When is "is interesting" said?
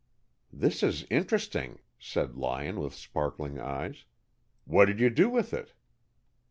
0.81-1.77